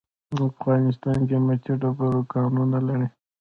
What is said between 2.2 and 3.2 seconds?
کانونه لري.